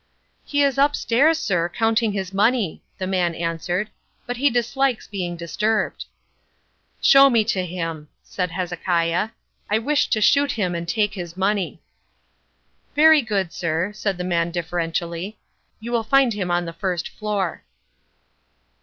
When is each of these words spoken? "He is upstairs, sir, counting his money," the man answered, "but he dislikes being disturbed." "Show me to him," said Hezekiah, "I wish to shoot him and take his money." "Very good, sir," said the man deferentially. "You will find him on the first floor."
"He 0.43 0.63
is 0.63 0.79
upstairs, 0.79 1.37
sir, 1.37 1.69
counting 1.69 2.11
his 2.11 2.33
money," 2.33 2.81
the 2.97 3.05
man 3.05 3.35
answered, 3.35 3.91
"but 4.25 4.37
he 4.37 4.49
dislikes 4.49 5.05
being 5.07 5.37
disturbed." 5.37 6.05
"Show 6.99 7.29
me 7.29 7.43
to 7.45 7.63
him," 7.63 8.07
said 8.23 8.49
Hezekiah, 8.49 9.29
"I 9.69 9.77
wish 9.77 10.07
to 10.09 10.19
shoot 10.19 10.53
him 10.53 10.73
and 10.73 10.87
take 10.87 11.13
his 11.13 11.37
money." 11.37 11.81
"Very 12.95 13.21
good, 13.21 13.53
sir," 13.53 13.91
said 13.93 14.17
the 14.17 14.23
man 14.23 14.49
deferentially. 14.49 15.37
"You 15.79 15.91
will 15.91 16.01
find 16.03 16.33
him 16.33 16.49
on 16.49 16.65
the 16.65 16.73
first 16.73 17.07
floor." 17.07 17.61